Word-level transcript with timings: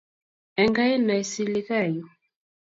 Enkai 0.61 0.93
naisiligayu 0.97 2.03